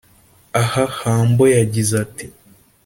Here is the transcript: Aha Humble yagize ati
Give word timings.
Aha 0.61 0.83
Humble 0.97 1.47
yagize 1.57 1.93
ati 2.05 2.25